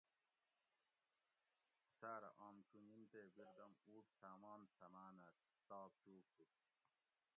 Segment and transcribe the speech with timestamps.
[1.99, 5.27] ساۤرہ آم چُونجین تے بیردم اُوٹ سامان سماۤنہ
[5.67, 6.53] تاپ چُوک ہُوت